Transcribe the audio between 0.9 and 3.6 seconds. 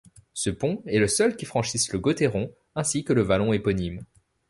le seul qui franchisse le Gottéron ainsi que le vallon